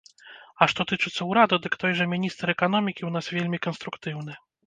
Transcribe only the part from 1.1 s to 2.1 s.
ўрада, дык той жа